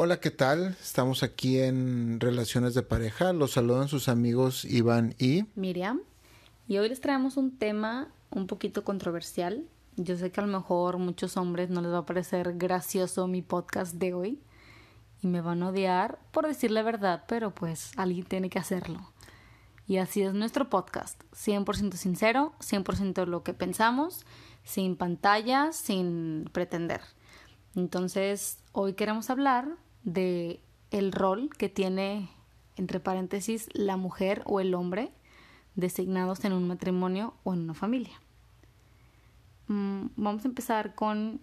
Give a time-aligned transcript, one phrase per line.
[0.00, 0.76] Hola, ¿qué tal?
[0.80, 3.32] Estamos aquí en Relaciones de Pareja.
[3.32, 6.02] Los saludan sus amigos Iván y Miriam.
[6.68, 9.64] Y hoy les traemos un tema un poquito controversial.
[9.96, 13.42] Yo sé que a lo mejor muchos hombres no les va a parecer gracioso mi
[13.42, 14.38] podcast de hoy
[15.20, 19.00] y me van a odiar por decir la verdad, pero pues alguien tiene que hacerlo.
[19.88, 24.24] Y así es nuestro podcast, 100% sincero, 100% lo que pensamos,
[24.62, 27.00] sin pantallas, sin pretender.
[27.74, 32.30] Entonces, hoy queremos hablar de el rol que tiene
[32.76, 35.10] entre paréntesis la mujer o el hombre
[35.74, 38.20] designados en un matrimonio o en una familia.
[39.68, 41.40] Mm, vamos a empezar con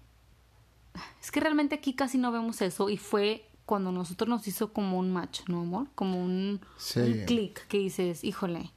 [1.22, 5.00] es que realmente aquí casi no vemos eso y fue cuando nosotros nos hizo como
[5.00, 5.88] un match, ¿no, amor?
[5.96, 6.62] Como un,
[7.26, 8.72] clic que dices, híjole,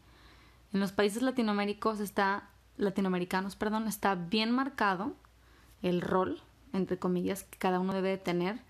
[0.73, 5.15] en los países latinoamericanos está, latinoamericanos, perdón, está bien marcado
[5.83, 6.41] el rol,
[6.73, 8.61] entre comillas, que cada uno debe de tener.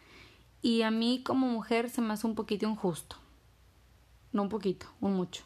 [0.62, 3.16] Y a mí como mujer se me hace un poquito injusto.
[4.33, 5.44] No un poquito, un mucho.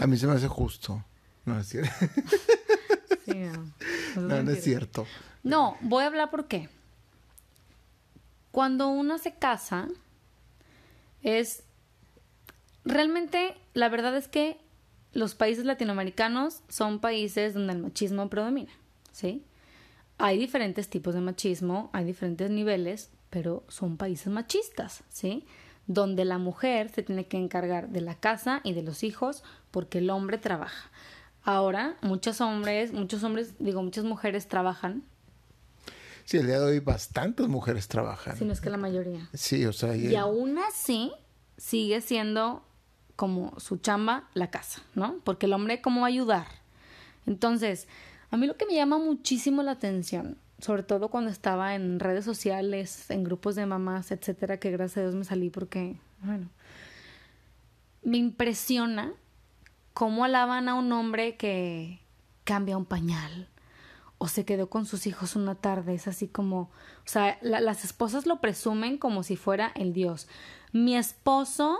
[0.00, 1.04] A mí se me hace justo.
[1.44, 1.90] No es cierto.
[3.24, 5.06] sí, no, no, no es cierto.
[5.42, 6.68] No, voy a hablar por qué.
[8.50, 9.88] Cuando uno se casa,
[11.22, 11.62] es...
[12.84, 14.58] Realmente, la verdad es que
[15.12, 18.72] los países latinoamericanos son países donde el machismo predomina,
[19.12, 19.44] ¿sí?
[20.18, 25.46] Hay diferentes tipos de machismo, hay diferentes niveles, pero son países machistas, ¿sí?
[25.86, 29.98] Donde la mujer se tiene que encargar de la casa y de los hijos porque
[29.98, 30.90] el hombre trabaja.
[31.42, 35.04] Ahora, muchos hombres, muchos hombres, digo, muchas mujeres trabajan,
[36.30, 38.36] Sí, el día de hoy bastantes mujeres trabajan.
[38.36, 39.28] Si no es que la mayoría.
[39.34, 39.96] Sí, o sea.
[39.96, 41.10] Y, aún así
[41.56, 42.64] sigue siendo
[43.16, 45.16] como su chamba la casa, ¿no?
[45.24, 46.46] Porque el hombre, ¿cómo va a ayudar?
[47.26, 47.88] Entonces,
[48.30, 52.24] a mí lo que me llama muchísimo la atención, sobre todo cuando estaba en redes
[52.24, 56.48] sociales, en grupos de mamás, etcétera, que gracias a Dios me salí porque, bueno,
[58.02, 59.12] me impresiona
[59.94, 62.00] cómo alaban a un hombre que
[62.44, 63.48] cambia un pañal,
[64.22, 65.94] o se quedó con sus hijos una tarde.
[65.94, 70.28] Es así como, o sea, las esposas lo presumen como si fuera el Dios.
[70.72, 71.78] Mi esposo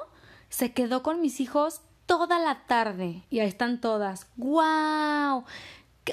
[0.49, 4.27] se quedó con mis hijos toda la tarde y ahí están todas.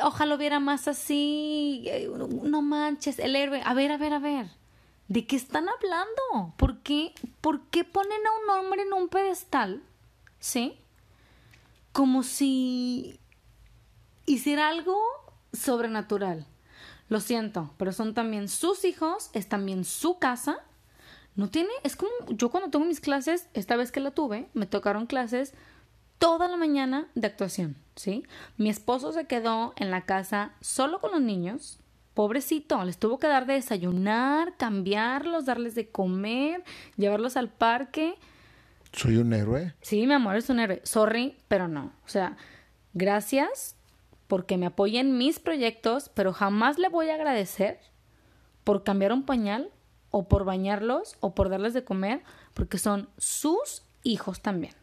[0.04, 1.84] Ojalá hubiera más así.
[1.86, 2.10] Eh,
[2.44, 3.62] no manches, el héroe.
[3.66, 4.48] A ver, a ver, a ver.
[5.08, 6.54] ¿De qué están hablando?
[6.58, 9.82] ¿Por qué, ¿Por qué ponen a un hombre en un pedestal?
[10.40, 10.78] ¿Sí?
[11.94, 13.20] Como si
[14.26, 14.98] hiciera algo
[15.54, 16.46] sobrenatural.
[17.10, 20.60] Lo siento, pero son también sus hijos, es también su casa.
[21.36, 24.66] No tiene, es como yo cuando tengo mis clases, esta vez que la tuve, me
[24.66, 25.54] tocaron clases
[26.20, 28.24] toda la mañana de actuación, ¿sí?
[28.58, 31.80] Mi esposo se quedó en la casa solo con los niños,
[32.14, 36.64] pobrecito, les tuvo que dar de desayunar, cambiarlos, darles de comer,
[36.96, 38.16] llevarlos al parque.
[38.92, 39.76] ¿Soy un héroe?
[39.82, 40.82] Sí, mi amor, es un héroe.
[40.84, 41.94] Sorry, pero no.
[42.06, 42.36] O sea,
[42.94, 43.76] gracias
[44.28, 47.80] porque me apoya en mis proyectos, pero jamás le voy a agradecer
[48.64, 49.70] por cambiar un pañal
[50.10, 52.24] o por bañarlos o por darles de comer,
[52.54, 54.74] porque son sus hijos también.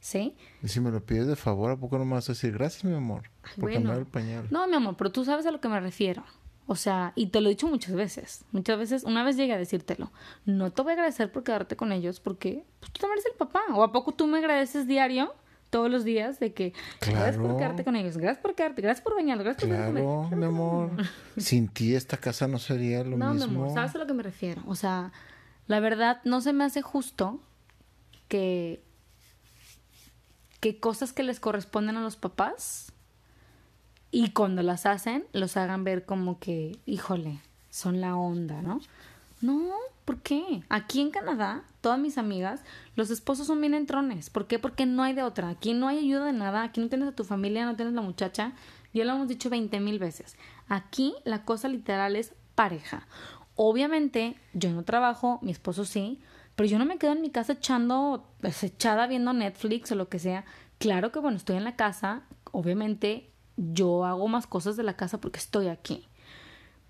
[0.00, 0.34] ¿Sí?
[0.62, 2.84] Y si me lo pides de favor, ¿a poco no me vas a decir gracias,
[2.84, 3.24] mi amor,
[3.58, 4.46] por cambiar el pañal?
[4.50, 6.24] No, mi amor, pero tú sabes a lo que me refiero.
[6.66, 8.44] O sea, y te lo he dicho muchas veces.
[8.52, 10.12] Muchas veces, una vez llegué a decírtelo.
[10.46, 13.36] No te voy a agradecer por quedarte con ellos porque pues, tú también eres el
[13.36, 13.60] papá.
[13.74, 15.34] ¿O a poco tú me agradeces diario
[15.70, 19.14] todos los días de que gracias por quedarte con ellos, gracias por quedarte, gracias por
[19.14, 20.90] bañarlos, gracias por Claro, mi amor.
[21.36, 23.24] Sin ti esta casa no sería lo mismo.
[23.24, 24.62] No, mi amor, ¿sabes a lo que me refiero?
[24.66, 25.12] O sea,
[25.66, 27.40] la verdad no se me hace justo
[28.28, 28.82] que
[30.60, 32.92] que cosas que les corresponden a los papás
[34.10, 37.40] y cuando las hacen los hagan ver como que, híjole,
[37.70, 38.80] son la onda, ¿no?
[39.40, 39.70] No,
[40.04, 40.62] ¿por qué?
[40.68, 42.60] Aquí en Canadá, todas mis amigas,
[42.94, 44.28] los esposos son bien entrones.
[44.28, 44.58] ¿Por qué?
[44.58, 45.48] Porque no hay de otra.
[45.48, 46.62] Aquí no hay ayuda de nada.
[46.62, 48.52] Aquí no tienes a tu familia, no tienes la muchacha.
[48.92, 50.36] Ya lo hemos dicho veinte mil veces.
[50.68, 53.06] Aquí la cosa literal es pareja.
[53.54, 56.20] Obviamente, yo no trabajo, mi esposo sí,
[56.60, 60.18] pero yo no me quedo en mi casa echando, echada viendo Netflix o lo que
[60.18, 60.44] sea.
[60.76, 65.22] Claro que bueno, estoy en la casa, obviamente yo hago más cosas de la casa
[65.22, 66.06] porque estoy aquí.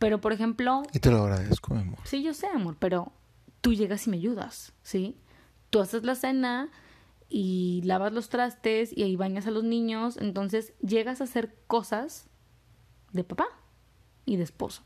[0.01, 0.83] Pero, por ejemplo...
[0.93, 2.01] Y te lo agradezco, amor.
[2.03, 3.13] Sí, yo sé, amor, pero
[3.61, 5.17] tú llegas y me ayudas, ¿sí?
[5.71, 6.69] Tú haces la cena
[7.29, 12.29] y lavas los trastes y ahí bañas a los niños, entonces llegas a hacer cosas
[13.13, 13.47] de papá
[14.25, 14.83] y de esposo.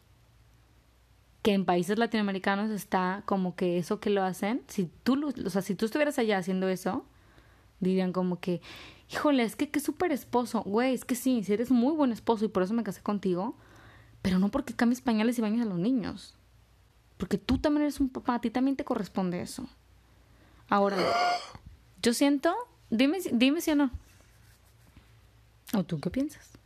[1.45, 5.63] Que en países latinoamericanos está como que eso que lo hacen, si tú, o sea,
[5.63, 7.05] si tú estuvieras allá haciendo eso,
[7.81, 8.63] dirían como que,
[9.13, 12.47] híjole, es que qué súper esposo, güey, es que sí, si eres muy buen esposo
[12.47, 13.55] y por eso me casé contigo,
[14.23, 16.35] pero no porque cambies pañales y bañes a los niños.
[17.19, 19.69] porque tú también eres un papá, a ti también te corresponde eso.
[20.69, 20.97] Ahora,
[22.03, 22.55] yo siento,
[22.91, 23.91] dime, dime si o no.
[25.75, 26.59] ¿O tú qué piensas?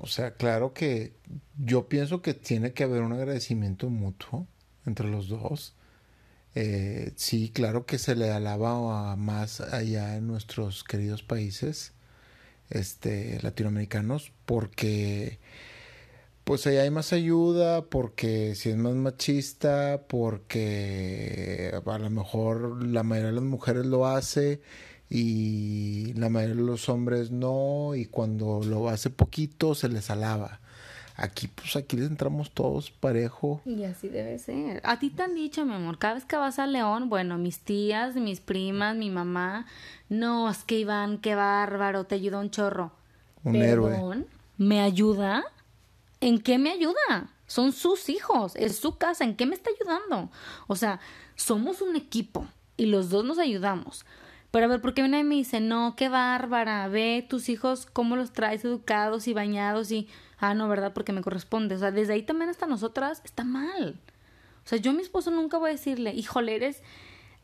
[0.00, 1.12] O sea, claro que
[1.58, 4.46] yo pienso que tiene que haber un agradecimiento mutuo
[4.86, 5.74] entre los dos.
[6.54, 11.92] Eh, sí, claro que se le alaba más allá en nuestros queridos países
[12.70, 15.38] este, latinoamericanos porque
[16.44, 23.02] pues allá hay más ayuda, porque si es más machista, porque a lo mejor la
[23.04, 24.60] mayoría de las mujeres lo hace
[25.10, 30.60] y la mayoría de los hombres no, y cuando lo hace poquito se les alaba.
[31.16, 33.60] Aquí, pues aquí les entramos todos parejo.
[33.66, 34.80] Y así debe ser.
[34.84, 37.58] A ti te han dicho, mi amor, cada vez que vas a León, bueno, mis
[37.58, 39.66] tías, mis primas, mi mamá,
[40.08, 42.92] no, es que Iván, qué bárbaro, te ayuda un chorro.
[43.42, 44.24] Un héroe.
[44.56, 45.44] ¿Me ayuda?
[46.20, 47.30] ¿En qué me ayuda?
[47.46, 50.30] Son sus hijos, es su casa, ¿en qué me está ayudando?
[50.68, 51.00] O sea,
[51.34, 52.46] somos un equipo
[52.76, 54.06] y los dos nos ayudamos.
[54.50, 58.16] Pero a ver, ¿por qué nadie me dice, no, qué bárbara, ve tus hijos cómo
[58.16, 60.08] los traes educados y bañados y,
[60.38, 60.92] ah, no, ¿verdad?
[60.92, 61.76] Porque me corresponde.
[61.76, 64.00] O sea, desde ahí también hasta nosotras está mal.
[64.64, 66.82] O sea, yo a mi esposo nunca voy a decirle, híjole, eres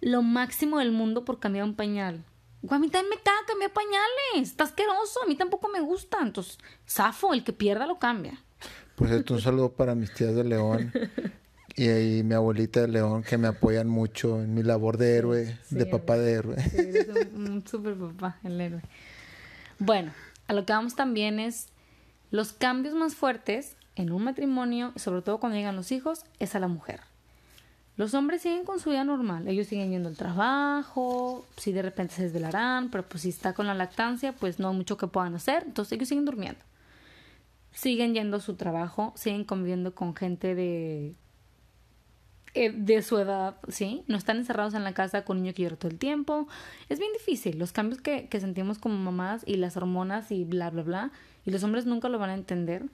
[0.00, 2.24] lo máximo del mundo por cambiar un pañal.
[2.68, 6.18] A mí también me caga cambiar pañales, está asqueroso, a mí tampoco me gusta.
[6.20, 8.42] Entonces, zafo, el que pierda lo cambia.
[8.96, 10.92] Pues esto un saludo para mis tías de León
[11.76, 15.58] y, ahí mi abuelita de León que me apoyan mucho en mi labor de héroe,
[15.70, 16.56] de papá de héroe.
[16.70, 18.82] Sí, eres un, un super papá, el héroe.
[19.78, 20.12] Bueno,
[20.48, 21.68] a lo que vamos también es
[22.30, 26.60] los cambios más fuertes en un matrimonio, sobre todo cuando llegan los hijos, es a
[26.60, 27.00] la mujer.
[27.96, 32.14] Los hombres siguen con su vida normal, ellos siguen yendo al trabajo, si de repente
[32.14, 35.34] se desvelarán, pero pues si está con la lactancia, pues no hay mucho que puedan
[35.34, 36.60] hacer, entonces ellos siguen durmiendo.
[37.72, 41.14] Siguen yendo a su trabajo, siguen conviviendo con gente de
[42.56, 44.02] de su edad, ¿sí?
[44.06, 46.48] No están encerrados en la casa con un niño que todo el tiempo.
[46.88, 47.58] Es bien difícil.
[47.58, 51.12] Los cambios que, que sentimos como mamás y las hormonas y bla, bla, bla.
[51.44, 52.86] Y los hombres nunca lo van a entender.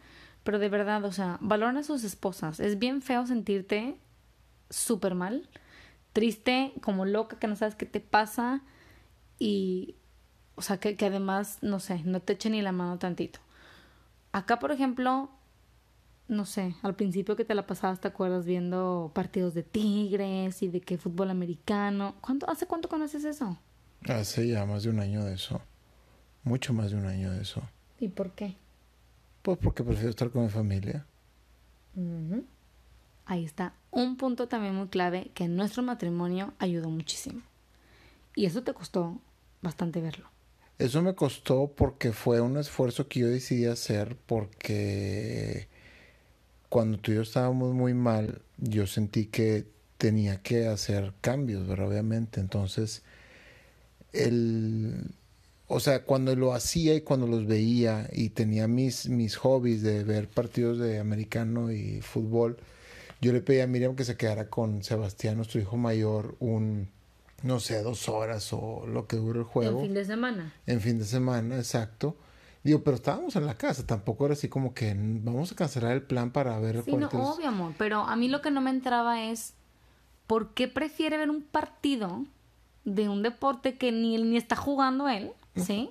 [0.45, 2.61] Pero de verdad, o sea, valoran a sus esposas.
[2.61, 3.97] Es bien feo sentirte
[4.71, 5.49] súper mal,
[6.13, 8.63] triste, como loca, que no sabes qué te pasa.
[9.39, 9.95] Y,
[10.57, 13.39] o sea, que, que además, no sé, no te eche ni la mano tantito.
[14.33, 15.31] Acá, por ejemplo,
[16.29, 20.69] no sé, al principio que te la pasabas, ¿te acuerdas viendo partidos de Tigres y
[20.69, 22.15] de qué fútbol americano?
[22.21, 23.59] ¿Cuánto, ¿Hace cuánto conoces eso?
[24.09, 25.61] Hace ya más de un año de eso.
[26.45, 27.63] Mucho más de un año de eso.
[28.01, 28.57] ¿Y por qué?
[29.43, 31.07] Pues porque prefiero estar con mi familia.
[33.27, 37.43] Ahí está un punto también muy clave que en nuestro matrimonio ayudó muchísimo.
[38.35, 39.21] Y eso te costó
[39.61, 40.29] bastante verlo.
[40.79, 45.69] Eso me costó porque fue un esfuerzo que yo decidí hacer porque
[46.73, 49.67] cuando tú y yo estábamos muy mal, yo sentí que
[49.99, 51.89] tenía que hacer cambios, ¿verdad?
[51.89, 52.41] Obviamente.
[52.41, 53.03] Entonces,
[54.15, 55.11] el,
[55.67, 60.03] o sea, cuando lo hacía y cuando los veía y tenía mis, mis hobbies de
[60.03, 62.57] ver partidos de americano y fútbol,
[63.21, 66.89] yo le pedí a Miriam que se quedara con Sebastián, nuestro hijo mayor, un,
[67.43, 69.81] no sé, dos horas o lo que dure el juego.
[69.81, 70.55] En fin de semana.
[70.67, 72.17] En fin de semana, exacto.
[72.65, 76.03] Digo, pero estábamos en la casa, tampoco era así como que vamos a cancelar el
[76.03, 79.25] plan para ver Sí, no, obvio, amor, pero a mí lo que no me entraba
[79.25, 79.55] es
[80.29, 82.25] ¿por qué prefiere ver un partido
[82.85, 85.91] de un deporte que ni ni está jugando él, ¿sí?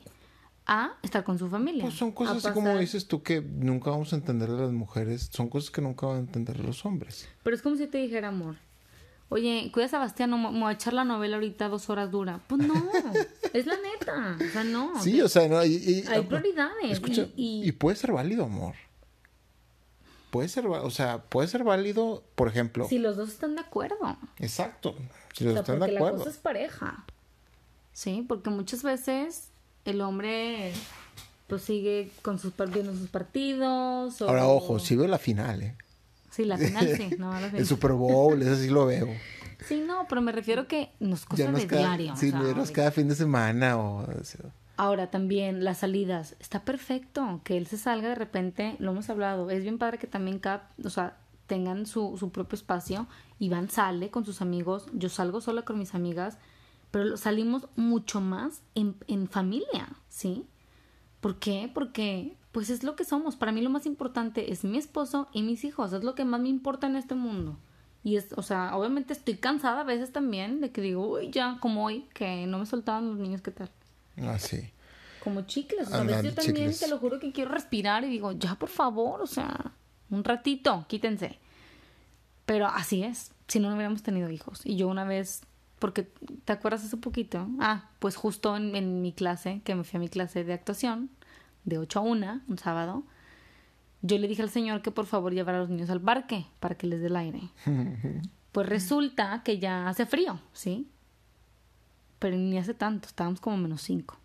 [0.65, 1.83] A estar con su familia.
[1.83, 5.29] Pues son cosas así como dices tú que nunca vamos a entender de las mujeres,
[5.31, 7.27] son cosas que nunca van a entender los hombres.
[7.43, 8.55] Pero es como si te dijera, amor,
[9.31, 12.41] oye, cuida a Sebastián, no voy a echar la novela ahorita dos horas dura.
[12.47, 12.73] Pues no,
[13.53, 14.37] es la neta.
[14.37, 15.01] O sea, no.
[15.01, 15.63] Sí, o sea, no.
[15.63, 16.91] Y, hay prioridades.
[16.91, 18.75] Escucha, y, y, puede ser válido, amor.
[20.31, 22.87] Puede ser, o sea, puede ser válido, por ejemplo.
[22.87, 24.17] Si los dos están de acuerdo.
[24.37, 24.95] Exacto.
[25.33, 26.17] Si los o sea, están porque de acuerdo.
[26.17, 27.05] la cosa es pareja.
[27.93, 29.47] Sí, porque muchas veces
[29.85, 30.73] el hombre
[31.47, 34.21] pues sigue con sus viendo sus partidos.
[34.21, 34.29] O...
[34.29, 35.75] Ahora, ojo, sí veo la final, ¿eh?
[36.31, 37.11] Sí, la final sí.
[37.19, 37.57] No, la final.
[37.57, 39.07] el Super Bowl, eso sí lo veo.
[39.67, 42.15] Sí, no, pero me refiero que nos cosas de cada, diario.
[42.15, 43.99] Sí, o sea, cada fin de semana o...
[43.99, 44.51] o sea.
[44.77, 46.35] Ahora también las salidas.
[46.39, 49.51] Está perfecto que él se salga de repente, lo hemos hablado.
[49.51, 53.07] Es bien padre que también cada, o sea, tengan su, su propio espacio.
[53.37, 56.39] Iván sale con sus amigos, yo salgo sola con mis amigas,
[56.89, 60.47] pero salimos mucho más en, en familia, ¿sí?
[61.19, 61.69] ¿Por qué?
[61.71, 63.35] Porque pues es lo que somos.
[63.35, 65.93] Para mí lo más importante es mi esposo y mis hijos.
[65.93, 67.57] Es lo que más me importa en este mundo.
[68.03, 71.57] Y es, o sea, obviamente estoy cansada a veces también de que digo, uy, ya,
[71.61, 73.69] como hoy, que no me soltaban los niños, ¿qué tal?
[74.21, 74.69] Ah, sí.
[75.23, 75.87] Como chicles.
[75.87, 76.79] O sea, a veces yo también chicles.
[76.79, 79.71] te lo juro que quiero respirar y digo, ya, por favor, o sea,
[80.09, 81.37] un ratito, quítense.
[82.45, 84.61] Pero así es, si no, no hubiéramos tenido hijos.
[84.65, 85.43] Y yo una vez,
[85.77, 86.09] porque,
[86.43, 87.47] ¿te acuerdas hace poquito?
[87.59, 91.11] Ah, pues justo en, en mi clase, que me fui a mi clase de actuación,
[91.65, 93.03] de 8 a 1, un sábado,
[94.01, 96.75] yo le dije al señor que por favor llevara a los niños al parque para
[96.75, 97.41] que les dé el aire.
[98.51, 100.89] Pues resulta que ya hace frío, ¿sí?
[102.19, 104.17] Pero ni hace tanto, estábamos como menos 5.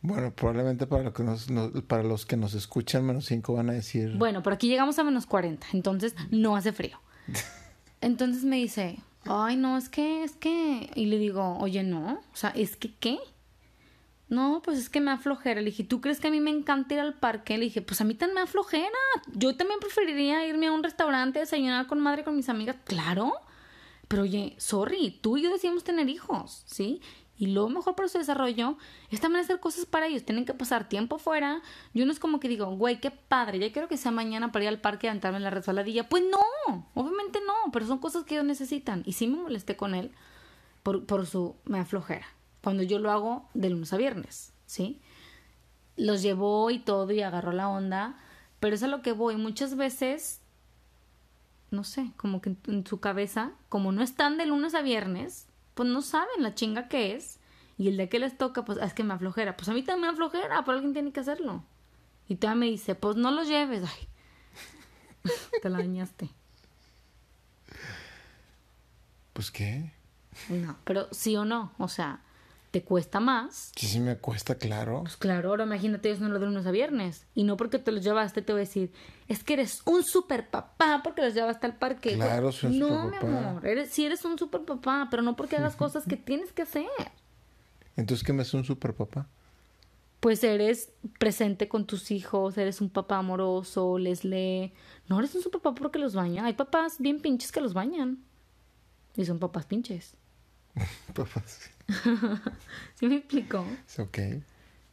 [0.00, 3.70] Bueno, probablemente para, lo que nos, no- para los que nos escuchan, menos 5 van
[3.70, 4.16] a decir...
[4.16, 6.98] Bueno, por aquí llegamos a menos 40, entonces no hace frío.
[8.00, 10.88] Entonces me dice, ay, no, es que, es que...
[10.94, 13.18] Y le digo, oye, no, o sea, ¿es que qué?
[14.28, 15.60] No, pues es que me aflojera.
[15.60, 17.56] Le dije, ¿tú crees que a mí me encanta ir al parque?
[17.56, 18.88] Le dije, pues a mí también me aflojera.
[19.34, 22.76] Yo también preferiría irme a un restaurante, desayunar con madre, con mis amigas.
[22.84, 23.32] Claro.
[24.06, 27.00] Pero oye, sorry, tú y yo decíamos tener hijos, ¿sí?
[27.38, 28.76] Y lo mejor para su desarrollo
[29.10, 30.24] es también hacer cosas para ellos.
[30.24, 31.62] Tienen que pasar tiempo fuera.
[31.94, 34.64] Yo no es como que digo, güey, qué padre, ya quiero que sea mañana para
[34.64, 36.08] ir al parque y aventarme en la resbaladilla.
[36.08, 39.02] Pues no, obviamente no, pero son cosas que ellos necesitan.
[39.06, 40.10] Y sí me molesté con él
[40.82, 42.26] por, por su me aflojera.
[42.62, 45.00] Cuando yo lo hago de lunes a viernes, ¿sí?
[45.96, 48.16] Los llevó y todo y agarró la onda.
[48.60, 49.36] Pero es a lo que voy.
[49.36, 50.40] Muchas veces
[51.70, 55.88] no sé, como que en, su cabeza, como no están de lunes a viernes, pues
[55.88, 57.38] no saben la chinga que es.
[57.76, 59.56] Y el día que les toca, pues "Ah, es que me aflojera.
[59.56, 61.62] Pues a mí también me aflojera, pero alguien tiene que hacerlo.
[62.26, 63.84] Y todavía me dice, pues no los lleves.
[63.84, 64.08] Ay,
[65.62, 66.30] te la dañaste.
[69.32, 69.92] Pues qué.
[70.48, 72.22] No, pero sí o no, o sea,
[72.70, 73.72] te cuesta más.
[73.76, 75.00] Sí, sí me cuesta, claro.
[75.02, 77.26] Pues claro, ahora imagínate ellos no lo de lunes a viernes.
[77.34, 78.92] Y no porque te los llevaste, te voy a decir,
[79.26, 82.14] es que eres un super papá porque los llevaste al parque.
[82.14, 85.56] Claro, soy un No, mi amor, eres, sí eres un super papá, pero no porque
[85.56, 86.86] hagas cosas que tienes que hacer.
[87.96, 89.28] Entonces, ¿qué me hace un super papá?
[90.20, 94.72] Pues eres presente con tus hijos, eres un papá amoroso, les lee.
[95.08, 96.44] No eres un super papá porque los baña.
[96.44, 98.18] Hay papás bien pinches que los bañan.
[99.16, 100.16] Y son papás pinches.
[101.14, 101.70] Papás.
[102.94, 103.64] ¿Sí me explico?
[103.86, 104.18] Es ok.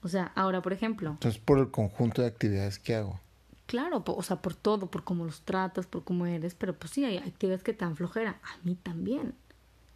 [0.02, 3.20] O sea, ahora, por ejemplo, Entonces, por el conjunto de actividades que hago.
[3.66, 7.04] Claro, o sea, por todo, por cómo los tratas, por cómo eres, pero pues sí,
[7.04, 8.40] hay actividades que te dan flojera.
[8.44, 9.34] A mí también.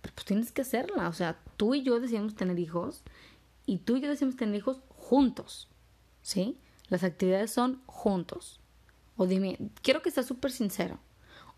[0.02, 1.08] Pero pues tienes que hacerla.
[1.08, 3.04] O sea, tú y yo decíamos tener hijos
[3.68, 5.70] y tú y yo decíamos tener hijos juntos.
[6.24, 6.58] ¿Sí?
[6.88, 8.60] Las actividades son juntos.
[9.16, 11.00] O dime, quiero que seas súper sincero.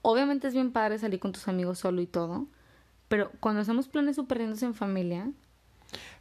[0.02, 2.48] Obviamente es bien padre salir con tus amigos solo y todo,
[3.12, 5.30] pero cuando hacemos planes súper en familia,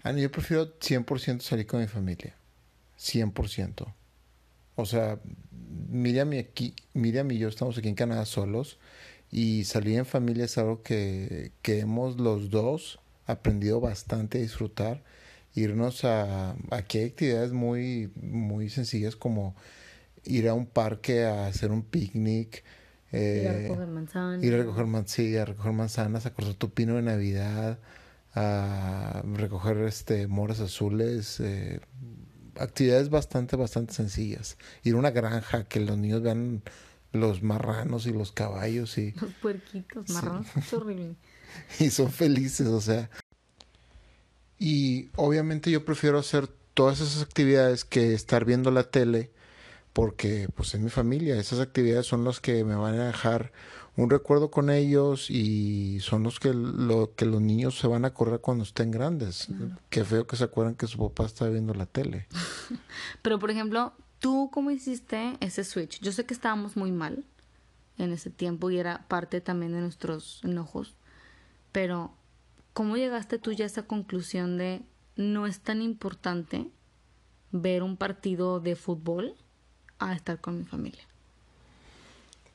[0.02, 2.34] no, yo prefiero 100% salir con mi familia.
[2.98, 3.94] 100%.
[4.74, 5.20] O sea,
[5.88, 8.76] Miriam y, aquí, Miriam y yo estamos aquí en Canadá solos
[9.30, 15.04] y salir en familia es algo que, que hemos los dos aprendido bastante a disfrutar.
[15.54, 16.56] Irnos a...
[16.72, 19.54] Aquí hay actividades muy, muy sencillas como
[20.24, 22.64] ir a un parque a hacer un picnic.
[23.12, 24.44] Ir a eh, recoger manzanas.
[24.44, 27.78] Ir a recoger, man- sí, a recoger manzanas, a cortar tu pino de Navidad,
[28.34, 31.80] a recoger este moras azules, eh,
[32.58, 34.56] actividades bastante, bastante sencillas.
[34.84, 36.62] Ir a una granja, que los niños vean
[37.12, 41.16] los marranos y los caballos y, Los puerquitos marrones, es horrible.
[41.80, 43.10] y son felices, o sea.
[44.58, 49.30] Y obviamente yo prefiero hacer todas esas actividades que estar viendo la tele
[49.92, 53.52] porque pues es mi familia, esas actividades son las que me van a dejar
[53.96, 58.08] un recuerdo con ellos y son los que lo que los niños se van a
[58.08, 59.48] acordar cuando estén grandes.
[59.90, 62.26] Qué feo que se acuerdan que su papá está viendo la tele.
[63.22, 66.00] Pero, por ejemplo, ¿tú cómo hiciste ese switch?
[66.00, 67.24] Yo sé que estábamos muy mal
[67.98, 70.94] en ese tiempo y era parte también de nuestros enojos,
[71.70, 72.14] pero
[72.72, 74.82] ¿cómo llegaste tú ya a esa conclusión de
[75.16, 76.70] no es tan importante
[77.52, 79.36] ver un partido de fútbol
[80.00, 81.02] a estar con mi familia?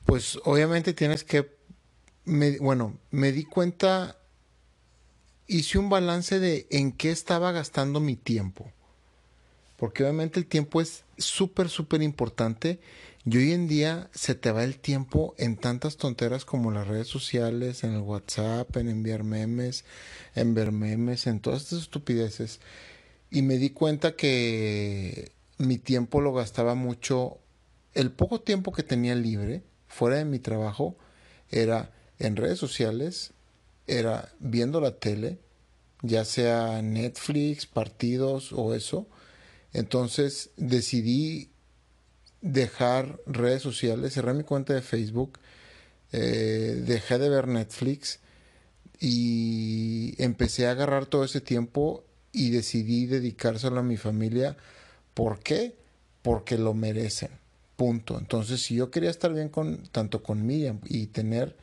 [0.04, 1.50] Pues obviamente tienes que,
[2.24, 4.16] me- bueno, me di cuenta,
[5.48, 8.70] hice un balance de en qué estaba gastando mi tiempo.
[9.76, 12.80] Porque obviamente el tiempo es súper, súper importante.
[13.28, 17.08] Y hoy en día se te va el tiempo en tantas tonteras como las redes
[17.08, 19.84] sociales, en el WhatsApp, en enviar memes,
[20.34, 22.60] en ver memes, en todas estas estupideces.
[23.30, 27.38] Y me di cuenta que mi tiempo lo gastaba mucho.
[27.94, 30.96] El poco tiempo que tenía libre, fuera de mi trabajo,
[31.50, 33.32] era en redes sociales,
[33.86, 35.38] era viendo la tele,
[36.02, 39.08] ya sea Netflix, partidos o eso.
[39.72, 41.50] Entonces decidí
[42.40, 45.38] dejar redes sociales, cerré mi cuenta de Facebook,
[46.12, 48.20] eh, dejé de ver Netflix
[49.00, 54.56] y empecé a agarrar todo ese tiempo y decidí dedicárselo a mi familia.
[55.16, 55.74] ¿Por qué?
[56.20, 57.30] Porque lo merecen.
[57.76, 58.18] Punto.
[58.18, 61.56] Entonces, si yo quería estar bien con tanto con Miriam y tener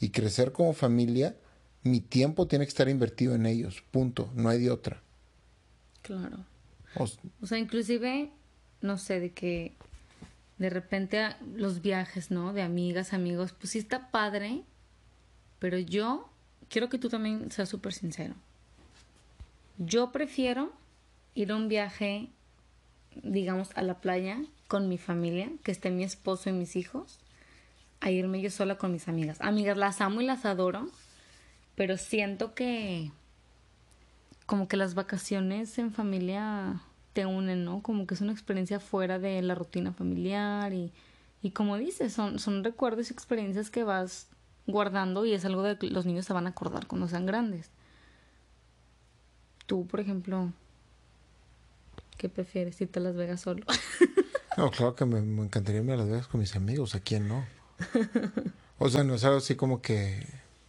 [0.00, 1.36] y crecer como familia,
[1.84, 3.84] mi tiempo tiene que estar invertido en ellos.
[3.92, 4.32] Punto.
[4.34, 5.00] No hay de otra.
[6.02, 6.44] Claro.
[6.96, 8.32] O, sea, inclusive,
[8.80, 9.76] no sé, de que
[10.58, 12.52] de repente los viajes, ¿no?
[12.52, 14.64] De amigas, amigos, pues sí está padre,
[15.60, 16.28] pero yo
[16.68, 18.34] quiero que tú también seas súper sincero.
[19.76, 20.72] Yo prefiero
[21.36, 22.30] ir a un viaje,
[23.22, 27.18] digamos, a la playa con mi familia, que esté mi esposo y mis hijos,
[28.00, 29.38] a irme yo sola con mis amigas.
[29.40, 30.88] Amigas, las amo y las adoro,
[31.74, 33.10] pero siento que
[34.46, 36.80] como que las vacaciones en familia
[37.12, 37.82] te unen, ¿no?
[37.82, 40.92] Como que es una experiencia fuera de la rutina familiar y,
[41.42, 44.28] y como dices, son, son recuerdos y experiencias que vas
[44.66, 47.70] guardando y es algo de que los niños se van a acordar cuando sean grandes.
[49.66, 50.52] Tú, por ejemplo,
[52.18, 52.78] ¿qué prefieres?
[52.80, 53.64] ¿Irte a Las Vegas solo?
[54.58, 56.94] no, claro que me, encantaría irme a Las Vegas con mis amigos.
[56.94, 57.46] ¿A quién no?
[58.80, 60.24] O sea, no es algo así como que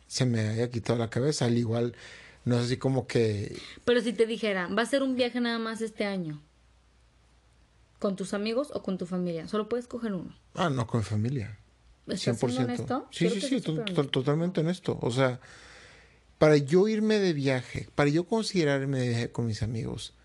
[0.08, 1.46] se me haya quitado la cabeza.
[1.46, 1.94] Al igual,
[2.44, 3.56] no es así como que...
[3.86, 6.42] Pero si te dijera, va a ser un viaje nada más este año.
[8.00, 9.48] ¿Con tus amigos o con tu familia?
[9.48, 10.36] Solo puedes coger uno.
[10.56, 11.60] Ah, no, con familia.
[12.08, 12.64] ¿Estás 100%.
[12.64, 13.08] Honesto?
[13.12, 14.98] Sí, sí, sí, totalmente honesto.
[15.02, 15.40] O sea,
[16.40, 20.16] para yo irme de viaje, para yo considerarme de viaje con mis amigos,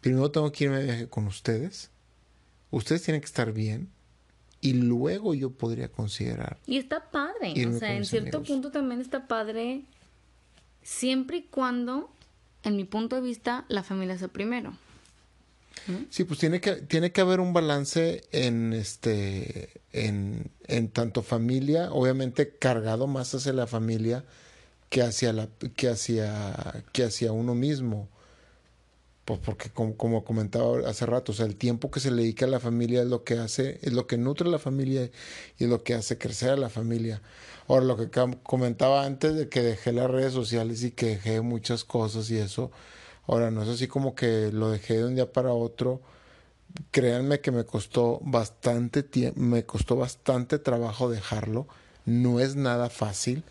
[0.00, 1.90] primero tengo que irme viaje con ustedes.
[2.70, 3.88] Ustedes tienen que estar bien.
[4.62, 6.58] Y luego yo podría considerar.
[6.66, 7.54] Y está padre.
[7.66, 9.84] O sea, en cierto punto también está padre.
[10.82, 12.10] Siempre y cuando,
[12.62, 14.74] en mi punto de vista, la familia sea primero.
[16.10, 21.90] Sí, pues tiene que, tiene que haber un balance en este en, en tanto familia,
[21.92, 24.24] obviamente cargado más hacia la familia
[24.88, 28.08] que hacia la que hacia que hacia uno mismo.
[29.30, 32.48] Pues porque como, comentaba hace rato, o sea, el tiempo que se le dedica a
[32.48, 35.08] la familia es lo que hace, es lo que nutre a la familia
[35.56, 37.22] y es lo que hace crecer a la familia.
[37.68, 38.10] Ahora, lo que
[38.42, 42.72] comentaba antes de que dejé las redes sociales y que dejé muchas cosas y eso,
[43.28, 46.00] Ahora, no es así como que lo dejé de un día para otro.
[46.90, 51.68] Créanme que me costó bastante tiempo, me costó bastante trabajo dejarlo.
[52.04, 53.44] No es nada fácil,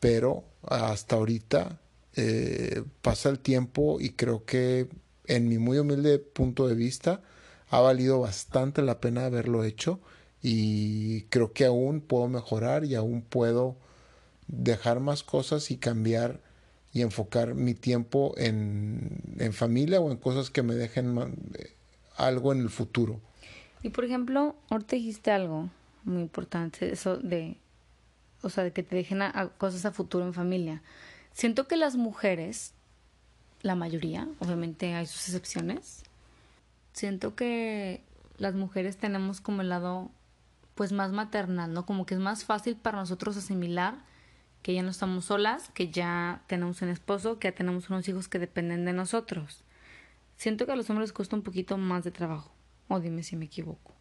[0.00, 1.78] pero hasta ahorita
[2.16, 4.88] eh, pasa el tiempo y creo que
[5.28, 7.22] en mi muy humilde punto de vista
[7.70, 10.00] ha valido bastante la pena haberlo hecho
[10.42, 13.76] y creo que aún puedo mejorar y aún puedo
[14.46, 16.40] dejar más cosas y cambiar
[16.92, 21.16] y enfocar mi tiempo en, en familia o en cosas que me dejen
[21.54, 21.74] eh,
[22.16, 23.20] algo en el futuro.
[23.82, 25.70] Y por ejemplo, ahorita dijiste algo
[26.04, 27.56] muy importante, eso de,
[28.42, 29.20] o sea, de que te dejen
[29.58, 30.82] cosas a futuro en familia.
[31.32, 32.72] Siento que las mujeres,
[33.62, 36.04] la mayoría, obviamente hay sus excepciones,
[36.92, 38.02] siento que
[38.38, 40.10] las mujeres tenemos como el lado
[40.74, 41.84] pues más maternal, ¿no?
[41.86, 43.96] Como que es más fácil para nosotros asimilar
[44.62, 48.28] que ya no estamos solas, que ya tenemos un esposo, que ya tenemos unos hijos
[48.28, 49.64] que dependen de nosotros.
[50.36, 52.52] Siento que a los hombres cuesta un poquito más de trabajo.
[52.88, 53.94] O dime si me equivoco.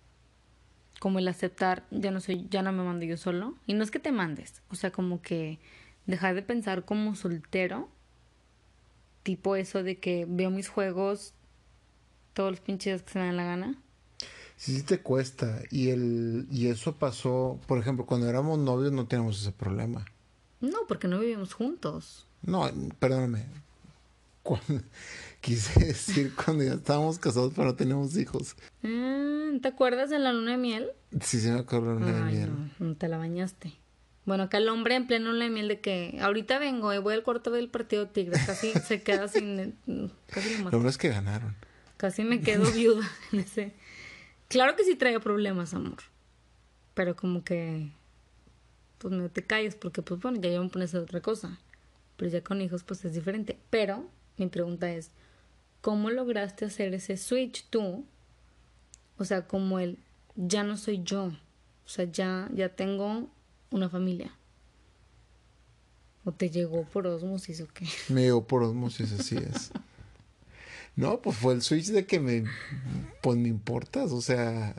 [0.99, 3.55] Como el aceptar, ya no soy, ya no me mando yo solo.
[3.65, 5.59] Y no es que te mandes, o sea, como que
[6.05, 7.89] dejar de pensar como soltero.
[9.27, 11.33] Tipo eso de que veo mis juegos
[12.31, 13.75] todos los pinches que se me dan la gana.
[14.55, 15.59] Sí, sí te cuesta.
[15.69, 20.05] Y el, y eso pasó, por ejemplo, cuando éramos novios no teníamos ese problema.
[20.61, 22.25] No, porque no vivimos juntos.
[22.41, 23.47] No, perdóname.
[25.41, 28.55] quise decir cuando ya estábamos casados pero no teníamos hijos.
[28.81, 30.87] Mm, ¿Te acuerdas de la luna de miel?
[31.19, 32.51] Sí, sí me acuerdo de la luna de miel.
[32.79, 33.73] No, te la bañaste.
[34.27, 37.13] Bueno, acá el hombre en pleno luna de miel de que ahorita vengo y voy
[37.13, 38.45] al cuarto del partido Tigres.
[38.45, 39.77] Casi se queda sin...
[40.27, 41.55] Casi lo, lo es que ganaron.
[41.95, 43.73] Casi me quedo viuda en ese...
[44.49, 45.99] Claro que sí traía problemas, amor.
[46.93, 47.89] Pero como que
[48.97, 51.57] pues no te calles porque pues bueno, ya a pones a otra cosa.
[52.17, 53.57] Pero ya con hijos pues es diferente.
[53.69, 55.11] Pero mi pregunta es,
[55.79, 58.05] ¿cómo lograste hacer ese switch tú?
[59.17, 59.99] O sea, como el
[60.35, 61.27] ya no soy yo.
[61.27, 63.29] O sea, ya, ya tengo
[63.71, 64.31] una familia.
[66.23, 67.87] ¿O te llegó por osmosis o qué?
[68.09, 69.71] Me llegó por osmosis, así es.
[70.95, 72.43] no, pues fue el switch de que me,
[73.21, 74.73] pues me importas, o sea,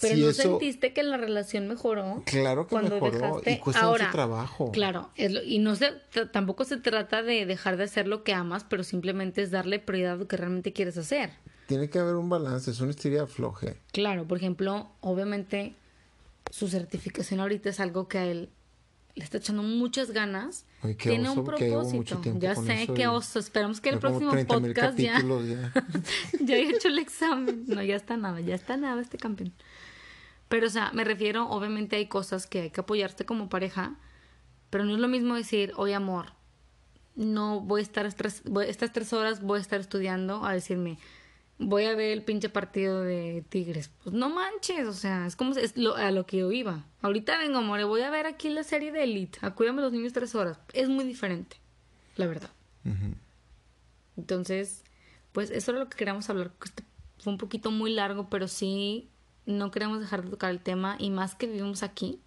[0.00, 2.22] pero no sentiste que la relación mejoró.
[2.24, 4.72] Claro que mejoró y cuesta mucho trabajo.
[4.72, 5.92] Claro, y no se,
[6.32, 10.14] tampoco se trata de dejar de hacer lo que amas, pero simplemente es darle prioridad
[10.14, 11.30] a lo que realmente quieres hacer.
[11.66, 13.76] Tiene que haber un balance, es una historia floje.
[13.92, 15.74] Claro, por ejemplo, obviamente
[16.50, 18.50] su certificación ahorita es algo que a él
[19.14, 20.66] le está echando muchas ganas.
[20.98, 22.20] Tiene un propósito.
[22.38, 23.38] Ya sé qué oso.
[23.38, 25.72] Esperamos que el próximo podcast ya, ya.
[26.40, 27.64] ya haya hecho el examen.
[27.66, 29.52] No, ya está nada, ya está nada este campeón.
[30.48, 33.96] Pero, o sea, me refiero, obviamente hay cosas que hay que apoyarte como pareja,
[34.68, 36.32] pero no es lo mismo decir, oye, amor,
[37.14, 40.98] no voy a estar estres estas tres horas voy a estar estudiando a decirme,
[41.60, 43.90] voy a ver el pinche partido de Tigres.
[44.02, 46.84] Pues no manches, o sea, es como es lo, a lo que yo iba.
[47.02, 50.34] Ahorita vengo, amor, voy a ver aquí la serie de Elite, acuérdame los niños tres
[50.34, 50.58] horas.
[50.72, 51.58] Es muy diferente,
[52.16, 52.50] la verdad.
[54.16, 54.82] Entonces,
[55.32, 56.50] pues eso era lo que queríamos hablar.
[56.64, 56.82] Este
[57.18, 59.08] fue un poquito muy largo, pero sí
[59.44, 62.18] no queremos dejar de tocar el tema y más que vivimos aquí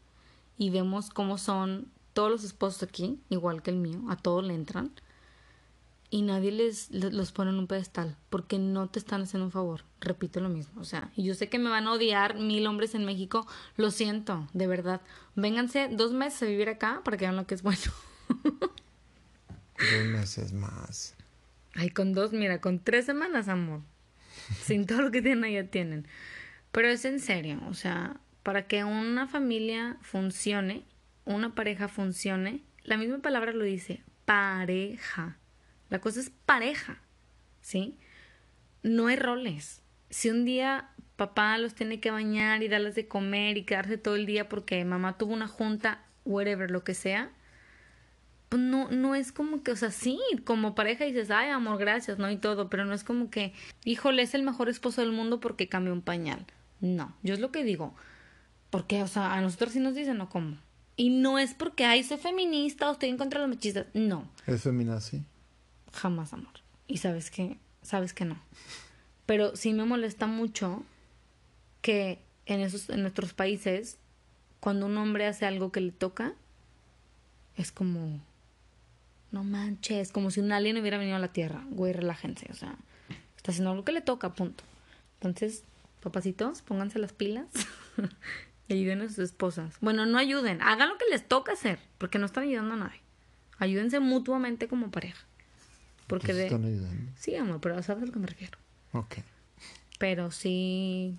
[0.57, 4.53] y vemos cómo son todos los esposos aquí, igual que el mío, a todos le
[4.53, 4.91] entran
[6.13, 9.83] y nadie les, los pone en un pedestal porque no te están haciendo un favor.
[9.99, 12.93] Repito lo mismo, o sea, y yo sé que me van a odiar mil hombres
[12.93, 13.47] en México,
[13.77, 15.01] lo siento, de verdad.
[15.33, 17.81] Vénganse dos meses a vivir acá para que vean lo que es bueno.
[18.29, 21.15] dos meses más.
[21.73, 23.81] Ay, con dos, mira, con tres semanas, amor.
[24.61, 26.07] Sin todo lo que tienen, ya tienen.
[26.71, 30.85] Pero es en serio, o sea, para que una familia funcione,
[31.25, 35.39] una pareja funcione, la misma palabra lo dice, pareja
[35.93, 36.97] la cosa es pareja,
[37.61, 37.99] ¿sí?
[38.81, 39.83] No hay roles.
[40.09, 44.15] Si un día papá los tiene que bañar y darles de comer y quedarse todo
[44.15, 47.29] el día porque mamá tuvo una junta, whatever, lo que sea,
[48.49, 52.17] pues no, no es como que, o sea, sí, como pareja dices, ay, amor, gracias,
[52.17, 52.31] ¿no?
[52.31, 53.53] Y todo, pero no es como que,
[53.85, 56.43] híjole, es el mejor esposo del mundo porque cambió un pañal.
[56.81, 57.93] No, yo es lo que digo.
[58.71, 60.27] Porque, o sea, a nosotros sí nos dicen, ¿no?
[60.27, 60.57] ¿Cómo?
[60.95, 63.85] Y no es porque, ay, soy feminista o estoy en contra de los machistas.
[63.93, 64.27] No.
[64.47, 65.23] ¿Es feminazi?
[65.93, 66.53] Jamás amor.
[66.87, 68.37] Y sabes que, sabes que no.
[69.25, 70.83] Pero sí me molesta mucho
[71.81, 73.97] que en esos, en nuestros países,
[74.59, 76.33] cuando un hombre hace algo que le toca,
[77.55, 78.19] es como,
[79.31, 81.63] no manches, como si un alien hubiera venido a la Tierra.
[81.69, 82.75] Güey, relájense, o sea,
[83.37, 84.63] está haciendo algo que le toca, punto.
[85.15, 85.63] Entonces,
[86.01, 87.47] papacitos, pónganse las pilas
[88.67, 89.77] y ayuden a sus esposas.
[89.79, 93.01] Bueno, no ayuden, hagan lo que les toca hacer, porque no están ayudando a nadie.
[93.57, 95.25] Ayúdense mutuamente como pareja.
[96.07, 96.49] Porque de...
[97.15, 98.57] Sí, amor, pero sabes a lo que me refiero.
[98.91, 99.15] Ok.
[99.99, 101.15] Pero sí,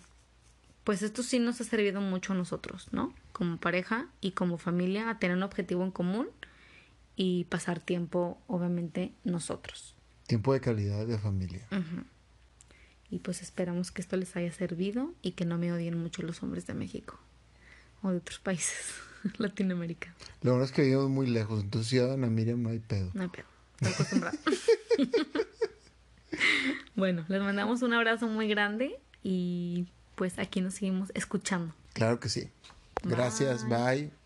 [0.84, 3.14] pues esto sí nos ha servido mucho a nosotros, ¿no?
[3.32, 6.28] Como pareja y como familia a tener un objetivo en común
[7.16, 9.94] y pasar tiempo, obviamente, nosotros.
[10.26, 11.66] Tiempo de calidad de familia.
[13.10, 16.42] Y pues esperamos que esto les haya servido y que no me odien mucho los
[16.42, 17.18] hombres de México
[18.02, 18.94] o de otros países,
[19.38, 20.14] Latinoamérica.
[20.42, 23.10] Lo bueno es que vivimos muy lejos, entonces si a Miriam no hay pedo.
[23.14, 23.46] No hay pedo.
[26.94, 31.74] bueno, les mandamos un abrazo muy grande y pues aquí nos seguimos escuchando.
[31.92, 32.50] Claro que sí.
[33.02, 34.23] Gracias, bye.